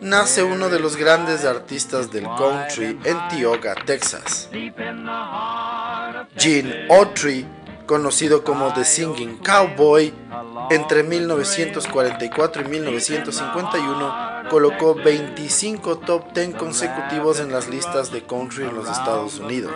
[0.00, 4.48] nace uno de los grandes artistas del country en Tioga, Texas.
[6.36, 7.46] Gene Autry,
[7.86, 10.12] conocido como The Singing Cowboy,
[10.70, 18.74] entre 1944 y 1951 colocó 25 top 10 consecutivos en las listas de country en
[18.74, 19.74] los Estados Unidos.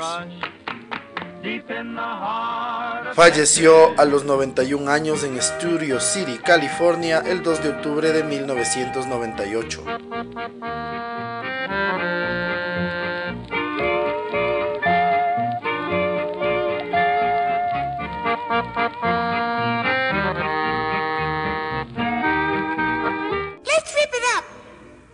[3.14, 9.84] Falleció a los 91 años en Studio City, California, el 2 de octubre de 1998.
[23.64, 24.44] Let's rip it up.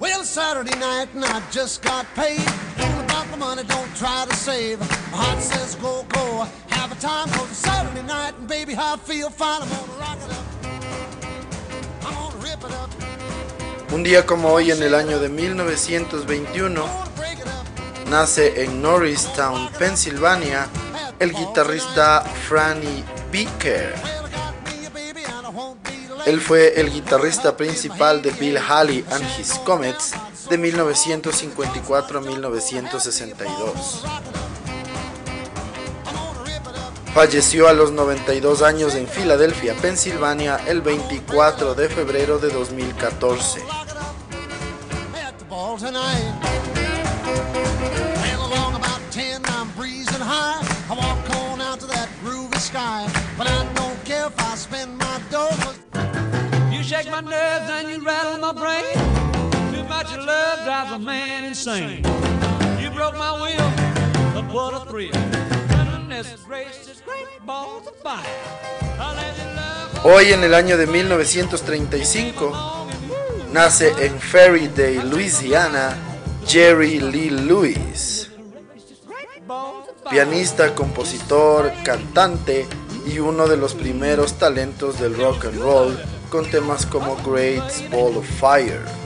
[0.01, 2.66] Well, Saturday night and I just got paid.
[13.93, 18.09] Un día como hoy en el año de 1921, Gonna break it up.
[18.11, 20.69] nace en Norristown, Pensilvania,
[21.19, 23.95] el guitarrista Franny Beaker.
[26.25, 30.15] Él fue el guitarrista principal de Bill Haley and His Comets
[30.49, 34.05] de 1954 a 1962.
[37.15, 43.61] Falleció a los 92 años en Filadelfia, Pensilvania, el 24 de febrero de 2014.
[45.15, 46.35] at the ball tonight.
[48.23, 50.61] Well, along about 10, I'm breezing high.
[50.91, 53.07] I walk on out to that groovy sky.
[53.39, 55.49] But I don't care if I spend my dough.
[55.57, 55.79] 'cause
[56.71, 59.26] You shake my nerves and you rattle my brain.
[70.03, 72.87] Hoy en el año de 1935
[73.53, 75.97] nace en Ferryday, Louisiana,
[76.47, 78.31] Jerry Lee Lewis.
[80.11, 82.67] pianista, compositor, cantante
[83.07, 85.99] y uno de los primeros talentos del rock and roll
[86.31, 89.06] con temas como Great Ball of Fire.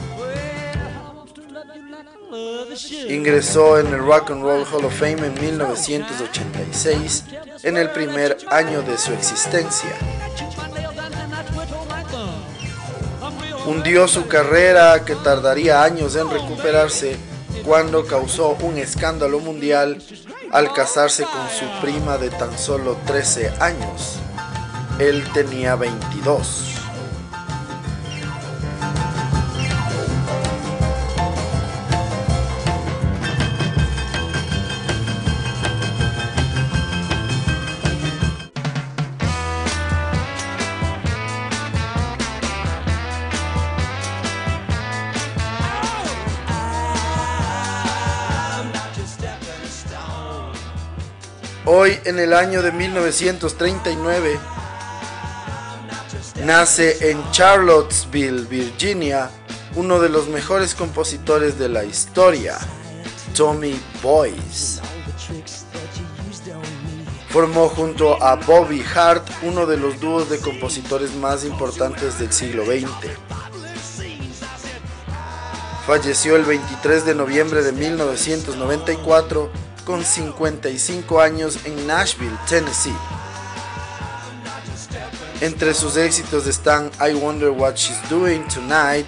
[3.08, 7.24] Ingresó en el Rock and Roll Hall of Fame en 1986,
[7.64, 9.90] en el primer año de su existencia.
[13.66, 17.16] Hundió su carrera que tardaría años en recuperarse
[17.64, 20.00] cuando causó un escándalo mundial
[20.52, 24.16] al casarse con su prima de tan solo 13 años.
[24.98, 26.79] Él tenía 22.
[51.72, 54.40] Hoy, en el año de 1939,
[56.44, 59.30] nace en Charlottesville, Virginia,
[59.76, 62.58] uno de los mejores compositores de la historia,
[63.36, 64.82] Tommy Boyce.
[67.28, 72.64] Formó junto a Bobby Hart uno de los dúos de compositores más importantes del siglo
[72.64, 72.88] XX.
[75.86, 82.94] Falleció el 23 de noviembre de 1994 con 55 años en Nashville, Tennessee.
[85.40, 89.04] Entre sus éxitos están I Wonder What She's Doing Tonight,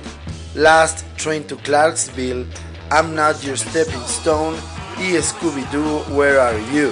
[0.57, 2.47] Last Train to Clarksville,
[2.91, 4.57] I'm Not Your Stepping Stone
[4.99, 6.91] y Scooby-Doo, Where Are You?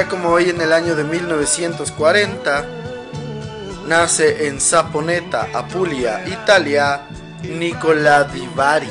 [0.00, 2.64] Como hoy en el año de 1940,
[3.86, 7.02] nace en Saponeta, Apulia, Italia,
[7.42, 8.88] Nicola Di Bari.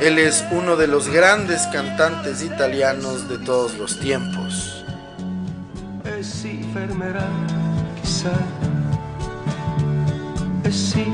[0.00, 4.84] Él es uno de los grandes cantantes italianos de todos los tiempos.
[6.20, 7.28] Si fermerà,
[8.02, 8.34] chissà,
[10.64, 11.06] e si.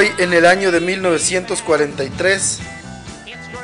[0.00, 2.60] Hoy, en el año de 1943,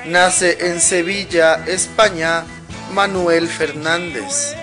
[0.04, 2.44] nace en Sevilla, España,
[2.92, 4.54] Manuel Fernández.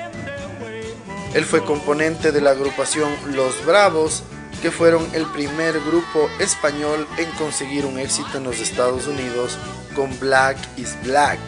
[1.33, 4.21] Él fue componente de la agrupación Los Bravos,
[4.61, 9.57] que fueron el primer grupo español en conseguir un éxito en los Estados Unidos
[9.95, 11.39] con Black is Black.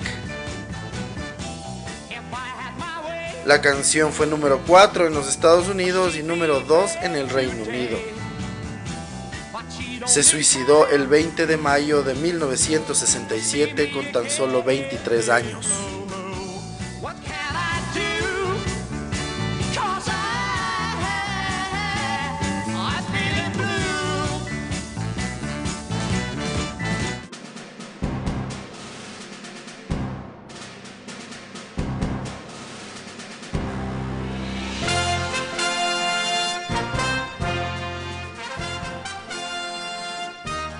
[3.46, 7.62] La canción fue número 4 en los Estados Unidos y número 2 en el Reino
[7.62, 8.15] Unido.
[10.06, 15.68] Se suicidó el 20 de mayo de 1967 con tan solo 23 años.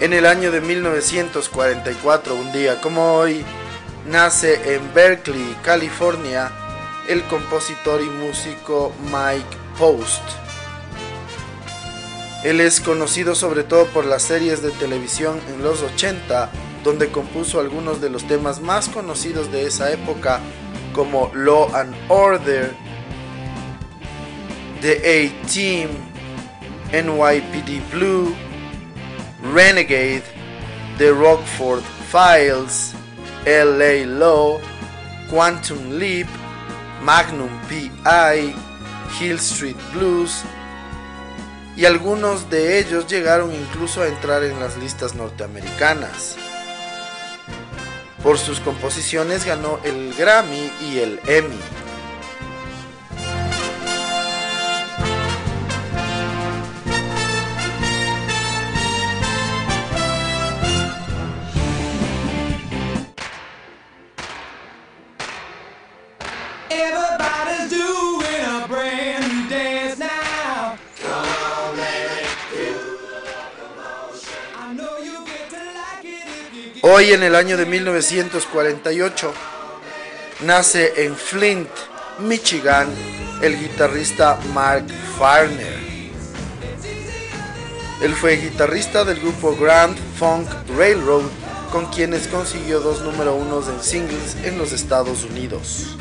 [0.06, 3.44] En el año de 1944, un día como hoy,
[4.06, 6.52] nace en Berkeley, California,
[7.10, 10.22] el compositor y músico Mike Post.
[12.44, 16.52] Él es conocido sobre todo por las series de televisión en los 80,
[16.84, 20.40] donde compuso algunos de los temas más conocidos de esa época,
[20.94, 22.76] como Law and Order,
[24.82, 25.90] The A-Team,
[26.92, 28.36] NYPD Blue,
[29.42, 30.24] Renegade,
[30.98, 32.94] The Rockford Files,
[33.46, 34.60] LA Law,
[35.30, 36.28] Quantum Leap,
[37.02, 38.56] Magnum PI,
[39.20, 40.44] Hill Street Blues,
[41.76, 46.38] y algunos de ellos llegaron incluso a entrar en las listas norteamericanas.
[48.24, 51.60] Por sus composiciones ganó el Grammy y el Emmy.
[76.88, 79.34] Hoy en el año de 1948
[80.42, 81.68] nace en Flint,
[82.20, 82.88] Michigan,
[83.42, 84.86] el guitarrista Mark
[85.18, 85.80] Farner.
[88.04, 90.48] Él fue guitarrista del grupo Grand Funk
[90.78, 91.24] Railroad,
[91.72, 95.98] con quienes consiguió dos número unos en singles en los Estados Unidos.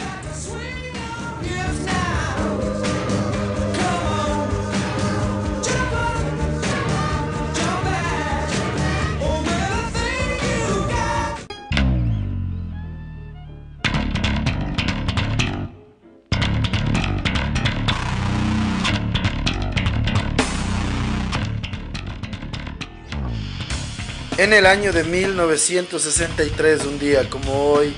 [24.44, 27.94] En el año de 1963, un día como hoy,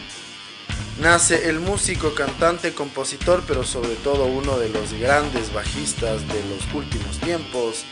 [1.00, 6.72] nace el músico, cantante, compositor, pero sobre todo uno de los grandes bajistas de los
[6.72, 7.84] últimos tiempos,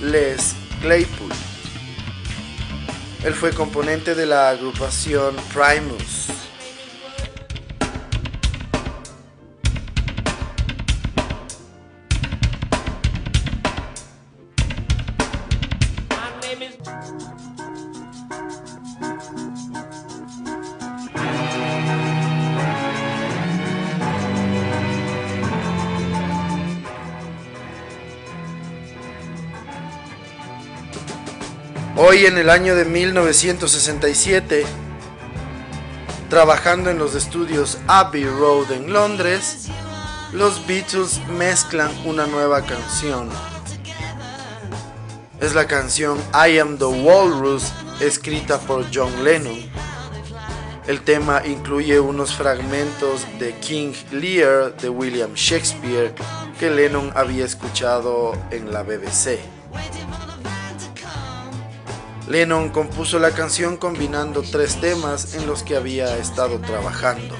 [0.00, 1.30] Les Claypool.
[3.24, 6.17] Él fue componente de la agrupación Primus.
[32.10, 34.64] Hoy en el año de 1967,
[36.30, 39.68] trabajando en los estudios Abbey Road en Londres,
[40.32, 43.28] los Beatles mezclan una nueva canción.
[45.38, 47.64] Es la canción I Am the Walrus,
[48.00, 49.70] escrita por John Lennon.
[50.86, 56.14] El tema incluye unos fragmentos de King Lear de William Shakespeare
[56.58, 59.40] que Lennon había escuchado en la BBC.
[62.28, 67.34] Lennon compuso la canción combinando tres temas en los que había estado trabajando.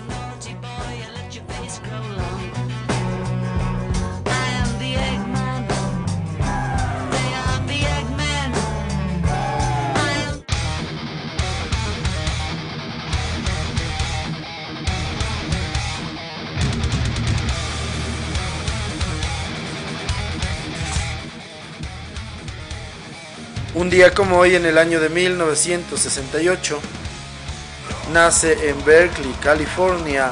[23.88, 26.78] Un día como hoy en el año de 1968,
[28.12, 30.28] nace en Berkeley, California,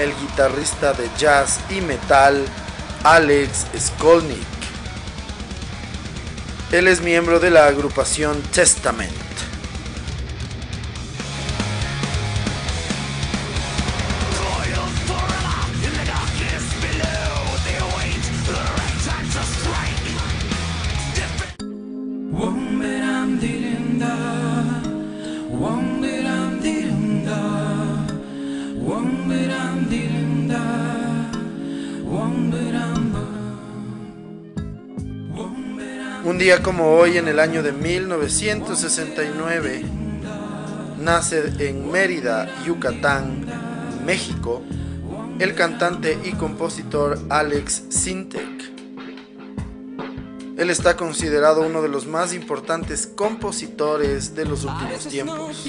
[0.00, 2.44] el guitarrista de jazz y metal
[3.04, 4.42] Alex Skolnick.
[6.72, 9.27] Él es miembro de la agrupación Testament.
[36.48, 39.82] Día como hoy, en el año de 1969,
[40.98, 43.44] nace en Mérida, Yucatán,
[44.06, 44.62] México,
[45.40, 48.72] el cantante y compositor Alex Sintek.
[50.56, 55.66] Él está considerado uno de los más importantes compositores de los últimos tiempos.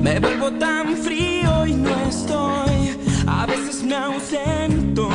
[0.00, 2.96] Me vuelvo tan frío y no estoy.
[3.26, 5.08] A veces me ausento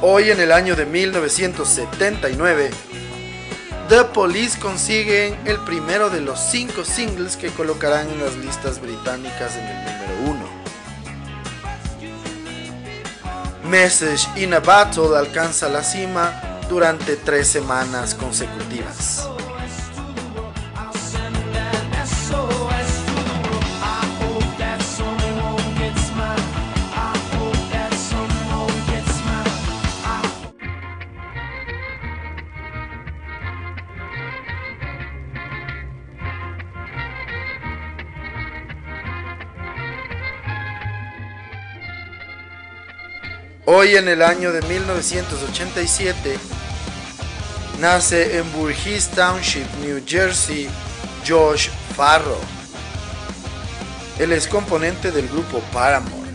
[0.00, 2.70] Hoy en el año de 1979,
[3.88, 9.54] The Police consiguen el primero de los cinco singles que colocarán en las listas británicas
[9.56, 10.37] en el número uno.
[13.68, 16.32] Message in a Battle alcanza la cima
[16.70, 19.28] durante tres semanas consecutivas.
[43.70, 46.38] Hoy en el año de 1987
[47.78, 50.70] nace en Burgess Township, New Jersey,
[51.28, 52.38] Josh Farro.
[54.18, 56.30] Él es componente del grupo Paramore.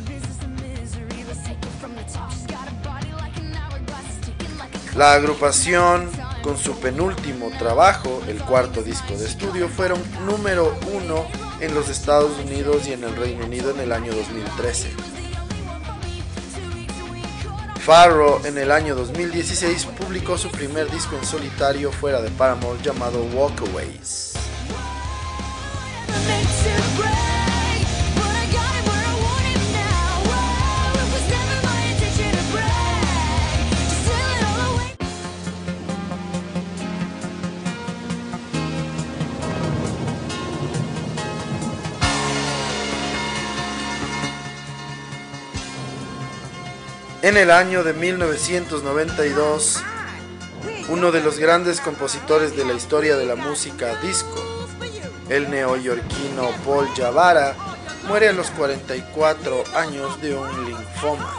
[4.95, 6.11] La agrupación,
[6.43, 11.25] con su penúltimo trabajo, el cuarto disco de estudio, fueron número uno
[11.61, 15.22] en los Estados Unidos y en el Reino Unido en el año 2013.
[17.85, 23.21] Farro en el año 2016 publicó su primer disco en solitario fuera de Paramore llamado
[23.33, 24.35] Walkaways.
[47.23, 49.81] En el año de 1992,
[50.89, 54.35] uno de los grandes compositores de la historia de la música disco,
[55.29, 57.55] el neoyorquino Paul Javara,
[58.09, 61.33] muere a los 44 años de un linfoma.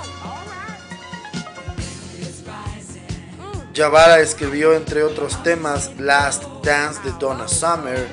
[3.77, 8.09] Javara escribió entre otros temas Last Dance de Donna Summer,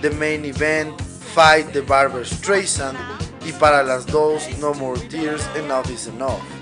[0.00, 0.98] The Main Event,
[1.34, 2.96] Fight de Barbara Streisand
[3.44, 6.61] y para las dos No More Tears Enough Is Enough.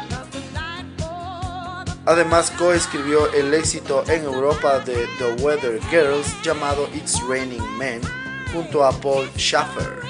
[2.10, 8.00] Además coescribió el éxito en Europa de The Weather Girls llamado It's Raining Men
[8.52, 10.00] junto a Paul Schaffer.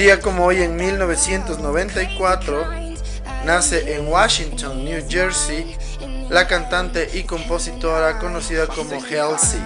[0.00, 2.66] Día como hoy en 1994
[3.44, 5.76] nace en Washington, New Jersey,
[6.30, 9.60] la cantante y compositora conocida como Halsey.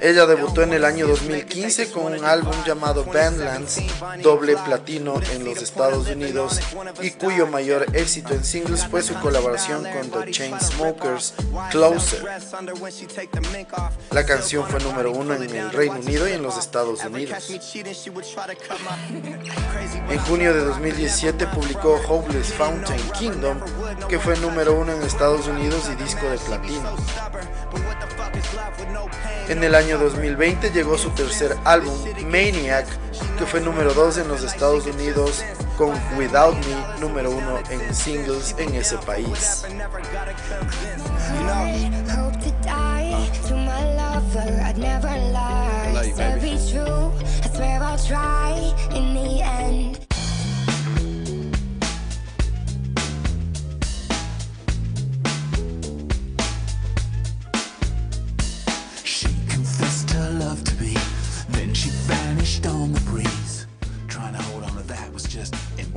[0.00, 3.80] Ella debutó en el año 2015 con un álbum llamado Bandlands,
[4.22, 6.60] doble platino en los Estados Unidos
[7.00, 11.34] y cuyo mayor éxito en singles fue su colaboración con The Chainsmokers,
[11.70, 12.24] Closer.
[14.10, 17.50] La canción fue número uno en el Reino Unido y en los Estados Unidos.
[20.08, 23.58] En junio de 2017 publicó Hopeless Fountain Kingdom,
[24.08, 26.96] que fue número uno en Estados Unidos y disco de platino.
[29.48, 31.94] En el año 2020 llegó su tercer álbum,
[32.26, 32.86] Maniac,
[33.38, 35.44] que fue número 2 en los Estados Unidos
[35.76, 39.64] con Without Me, número 1 en singles en ese país.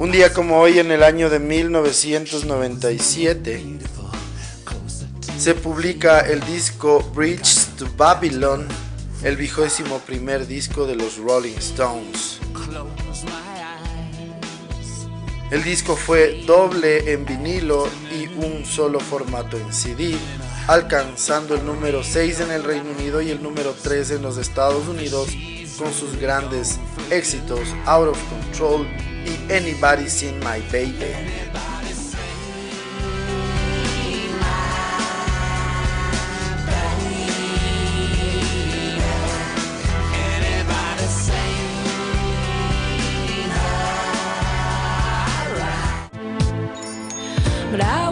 [0.05, 4.05] Un día como hoy en el año de 1997 beautiful.
[4.63, 8.67] Closer to se publica el disco Bridge to Babylon,
[9.23, 12.39] el vigésimo primer disco de los Rolling Stones.
[15.49, 20.15] El disco fue doble en vinilo y un solo formato en CD,
[20.67, 24.87] alcanzando el número 6 en el Reino Unido y el número 3 en los Estados
[24.87, 25.29] Unidos
[25.79, 26.77] con sus grandes
[27.09, 28.85] éxitos Out of Control
[29.49, 31.15] Anybody Seen My Baby.
[47.71, 48.04] But I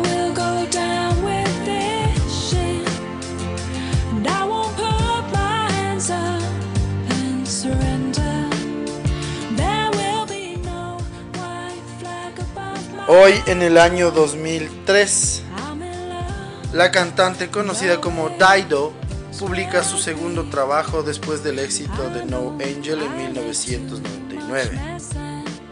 [13.23, 16.73] Hoy en el año 2003, I'm in love.
[16.73, 18.91] la cantante conocida como Dido
[19.39, 24.77] publica su segundo trabajo después del éxito de No Angel en 1999.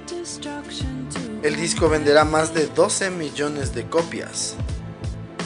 [0.07, 4.55] Destruction to El disco venderá más de 12 millones de copias.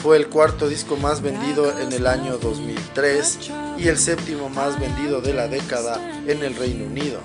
[0.00, 5.22] Fue el cuarto disco más vendido en el año 2003 y el séptimo más vendido
[5.22, 7.20] de la década en el Reino Unido.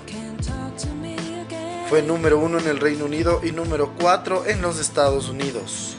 [1.92, 5.94] Fue número uno en el Reino Unido y número 4 en los Estados Unidos.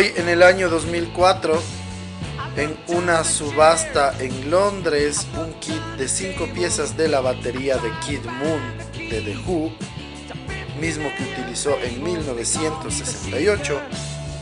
[0.00, 1.60] Hoy en el año 2004,
[2.56, 8.24] en una subasta en Londres, un kit de 5 piezas de la batería de Kid
[8.24, 8.62] Moon
[9.10, 9.70] de The Who,
[10.80, 13.78] mismo que utilizó en 1968,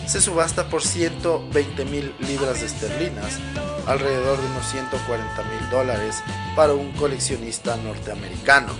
[0.06, 3.40] se subasta por 120 mil libras esterlinas,
[3.88, 6.22] alrededor de unos 140 mil dólares
[6.54, 8.72] para un coleccionista norteamericano.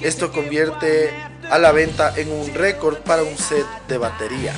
[0.00, 1.10] Esto convierte
[1.50, 4.54] a la venta en un récord para un set de batería.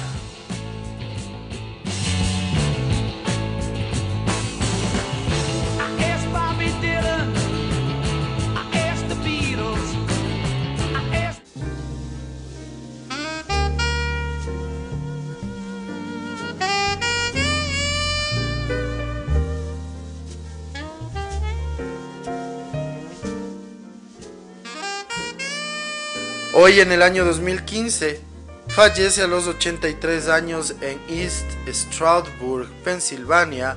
[26.61, 28.21] Hoy en el año 2015
[28.67, 33.77] fallece a los 83 años en East Stroudsburg, Pensilvania,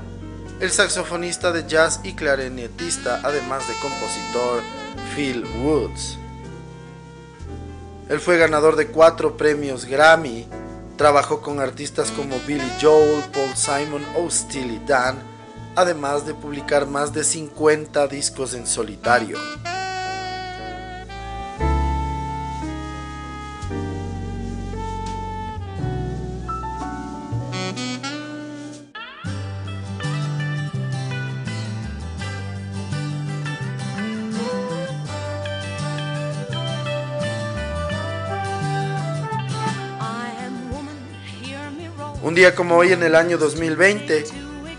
[0.59, 4.63] el saxofonista de jazz y clarinetista, además de compositor,
[5.15, 6.17] Phil Woods.
[8.09, 10.47] Él fue ganador de cuatro premios Grammy,
[10.97, 15.19] trabajó con artistas como Billy Joel, Paul Simon o Steely Dan,
[15.75, 19.37] además de publicar más de 50 discos en solitario.
[42.31, 44.23] Un día como hoy en el año 2020,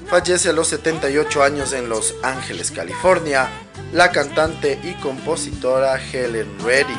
[0.07, 3.47] fallece a los 78 años en Los Ángeles, California,
[3.93, 6.97] la cantante y compositora Helen Reddy.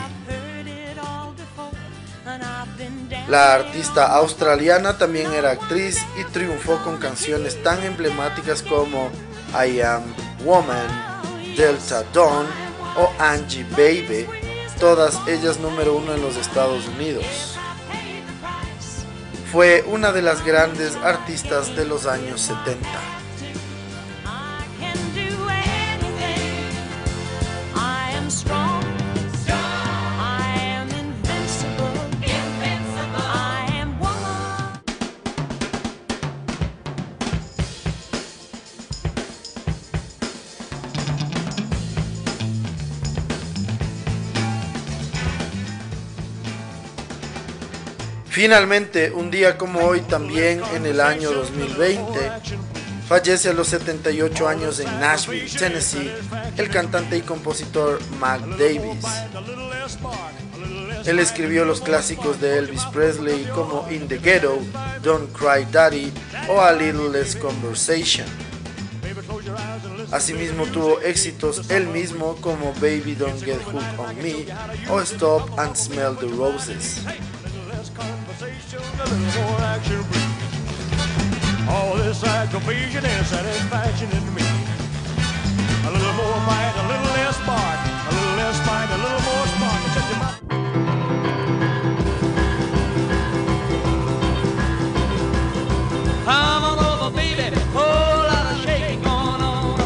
[3.27, 9.09] La artista australiana también era actriz y triunfó con canciones tan emblemáticas como
[9.55, 10.03] I Am
[10.45, 12.45] Woman, Delta Dawn
[12.95, 14.27] o Angie Baby,
[14.79, 17.52] todas ellas número uno en los Estados Unidos.
[19.53, 23.22] Fue una de las grandes artistas de los años 70.
[48.33, 52.31] Finalmente, un día como hoy, también en el año 2020,
[53.07, 56.11] fallece a los 78 años en Nashville, Tennessee,
[56.57, 59.05] el cantante y compositor Mac Davis.
[61.05, 64.57] Él escribió los clásicos de Elvis Presley como In the Ghetto,
[65.03, 66.11] Don't Cry Daddy
[66.49, 68.25] o A Little Less Conversation.
[70.11, 74.47] Asimismo tuvo éxitos él mismo como Baby Don't Get Hooked on Me
[74.89, 77.03] o Stop and Smell the Roses.
[81.69, 84.43] All this aggravation and satisfaction in me.
[85.85, 87.79] A little more fight, a little less spark.
[88.09, 89.81] A little less fight, a little more spark.
[89.93, 90.39] Check your mouth.
[96.25, 97.45] Come on over, baby.
[97.73, 99.79] Whole lot of shaking going on.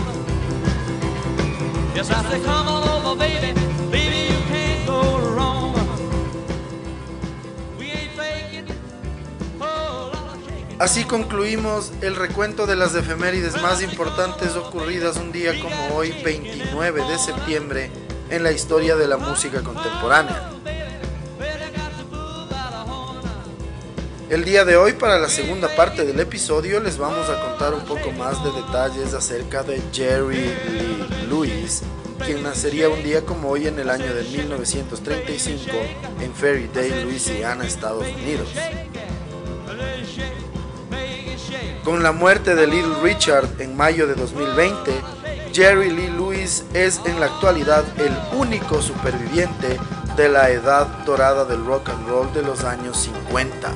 [1.96, 2.97] Yes, I say, come on over,
[10.80, 17.04] Así concluimos el recuento de las efemérides más importantes ocurridas un día como hoy, 29
[17.04, 17.90] de septiembre,
[18.30, 20.52] en la historia de la música contemporánea.
[24.30, 27.84] El día de hoy, para la segunda parte del episodio, les vamos a contar un
[27.86, 31.82] poco más de detalles acerca de Jerry Lee Lewis,
[32.24, 35.72] quien nacería un día como hoy en el año de 1935
[36.22, 38.50] en Ferrydale, Louisiana, Estados Unidos.
[41.88, 44.92] Con la muerte de Little Richard en mayo de 2020,
[45.54, 49.80] Jerry Lee Lewis es en la actualidad el único superviviente
[50.18, 53.72] de la edad dorada del rock and roll de los años 50.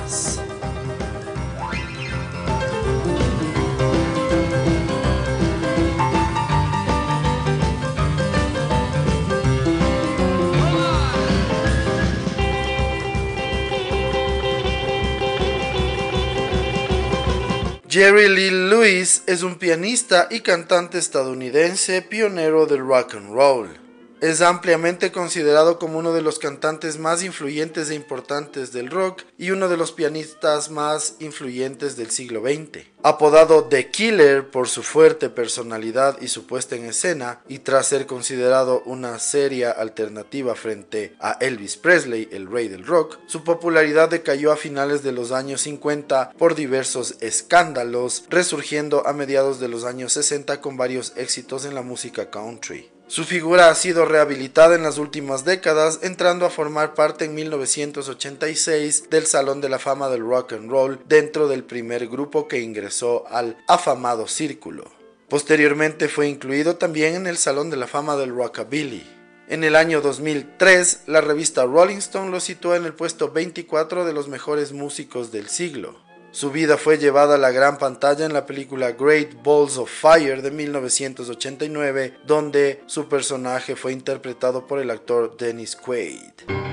[17.91, 23.80] Jerry Lee Lewis es un pianista y cantante estadounidense pionero del rock and roll.
[24.21, 29.49] Es ampliamente considerado como uno de los cantantes más influyentes e importantes del rock y
[29.49, 32.85] uno de los pianistas más influyentes del siglo XX.
[33.01, 38.05] Apodado The Killer por su fuerte personalidad y su puesta en escena, y tras ser
[38.05, 44.51] considerado una seria alternativa frente a Elvis Presley, el rey del rock, su popularidad decayó
[44.51, 50.13] a finales de los años 50 por diversos escándalos, resurgiendo a mediados de los años
[50.13, 52.91] 60 con varios éxitos en la música country.
[53.11, 59.09] Su figura ha sido rehabilitada en las últimas décadas, entrando a formar parte en 1986
[59.09, 63.25] del Salón de la Fama del Rock and Roll dentro del primer grupo que ingresó
[63.27, 64.85] al afamado círculo.
[65.27, 69.03] Posteriormente fue incluido también en el Salón de la Fama del Rockabilly.
[69.49, 74.13] En el año 2003, la revista Rolling Stone lo situó en el puesto 24 de
[74.13, 75.99] los mejores músicos del siglo.
[76.31, 80.41] Su vida fue llevada a la gran pantalla en la película Great Balls of Fire
[80.41, 86.71] de 1989, donde su personaje fue interpretado por el actor Dennis Quaid.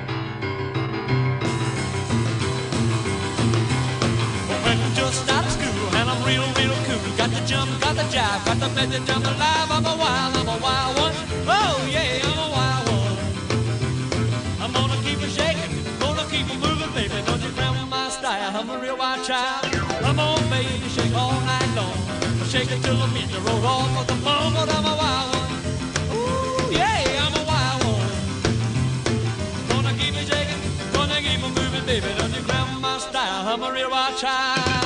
[22.89, 25.53] Till the off of the but I'm a wild one.
[26.17, 28.13] Ooh yeah, I'm a wild one.
[29.69, 32.09] Gonna keep shaking, gonna keep moving, baby.
[32.19, 33.49] Don't you cramp my style?
[33.49, 34.78] I'm a real wild child.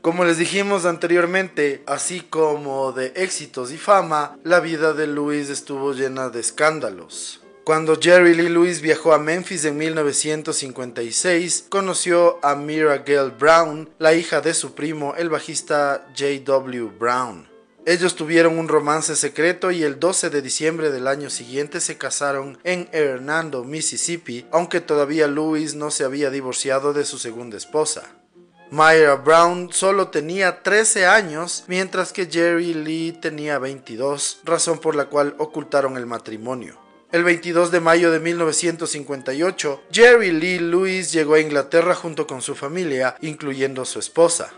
[0.00, 5.92] Como les dijimos anteriormente, así como de éxitos y fama, la vida de Lewis estuvo
[5.92, 7.42] llena de escándalos.
[7.64, 14.14] Cuando Jerry Lee Lewis viajó a Memphis en 1956, conoció a Mira Gail Brown, la
[14.14, 16.92] hija de su primo, el bajista J.W.
[16.98, 17.55] Brown.
[17.88, 22.58] Ellos tuvieron un romance secreto y el 12 de diciembre del año siguiente se casaron
[22.64, 28.02] en Hernando, Mississippi, aunque todavía Lewis no se había divorciado de su segunda esposa.
[28.72, 35.04] Myra Brown solo tenía 13 años, mientras que Jerry Lee tenía 22, razón por la
[35.04, 36.80] cual ocultaron el matrimonio.
[37.12, 42.56] El 22 de mayo de 1958, Jerry Lee Lewis llegó a Inglaterra junto con su
[42.56, 44.52] familia, incluyendo su esposa.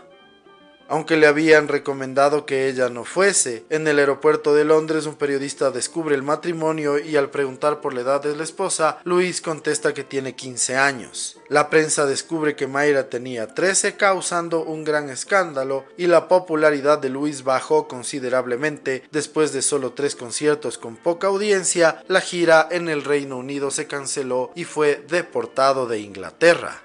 [0.89, 5.69] Aunque le habían recomendado que ella no fuese, en el aeropuerto de Londres un periodista
[5.69, 10.03] descubre el matrimonio y al preguntar por la edad de la esposa, Luis contesta que
[10.03, 11.37] tiene 15 años.
[11.47, 17.09] La prensa descubre que Mayra tenía 13 causando un gran escándalo y la popularidad de
[17.09, 23.03] Luis bajó considerablemente después de solo tres conciertos con poca audiencia, la gira en el
[23.03, 26.81] Reino Unido se canceló y fue deportado de Inglaterra.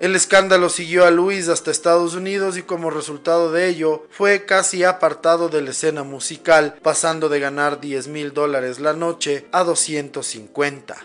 [0.00, 4.84] El escándalo siguió a Luis hasta Estados Unidos y como resultado de ello fue casi
[4.84, 10.96] apartado de la escena musical, pasando de ganar 10 mil dólares la noche a 250.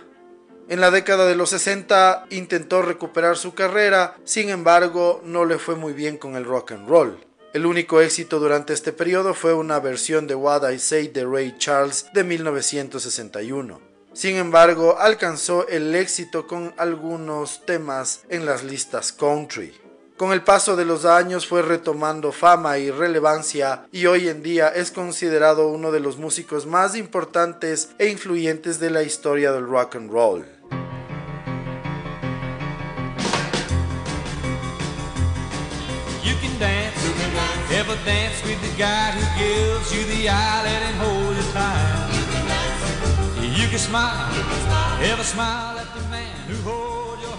[0.70, 5.76] En la década de los 60 intentó recuperar su carrera, sin embargo no le fue
[5.76, 7.18] muy bien con el rock and roll.
[7.54, 11.56] El único éxito durante este periodo fue una versión de What I Say de Ray
[11.58, 13.93] Charles de 1961.
[14.14, 19.74] Sin embargo, alcanzó el éxito con algunos temas en las listas country.
[20.18, 24.70] Con el paso de los años fue retomando fama y relevancia y hoy en día
[24.70, 29.96] es considerado uno de los músicos más importantes e influyentes de la historia del rock
[29.96, 30.46] and roll.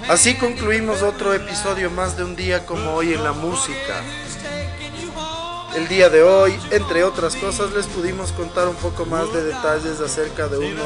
[0.09, 4.03] Así concluimos otro episodio más de un día como hoy en la música.
[5.77, 10.01] El día de hoy, entre otras cosas, les pudimos contar un poco más de detalles
[10.01, 10.83] acerca de uno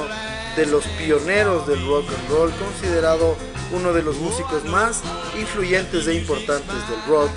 [0.55, 3.35] de los pioneros del rock and roll, considerado
[3.73, 5.01] uno de los músicos más
[5.39, 7.31] influyentes e importantes del rock,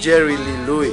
[0.00, 0.92] Jerry Lee Lewis.